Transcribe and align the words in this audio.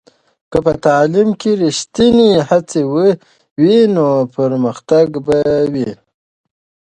که 0.51 0.57
په 0.65 0.73
تعلیم 0.85 1.29
کې 1.41 1.51
ریښتینې 1.61 2.29
هڅه 2.49 2.81
وي، 3.61 3.79
نو 3.95 4.05
پرمختګ 4.35 5.07
به 5.25 5.37
وي. 5.73 5.91